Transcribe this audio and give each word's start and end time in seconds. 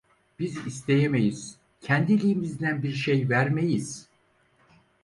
Biz 0.39 0.67
isteyemeyiz, 0.67 1.57
kendiliğimizden 1.81 2.83
bir 2.83 2.93
şey 2.93 3.29
vermeyiz… 3.29 4.07